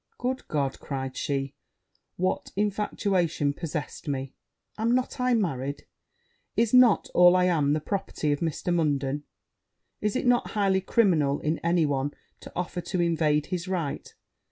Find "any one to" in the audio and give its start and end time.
11.59-12.51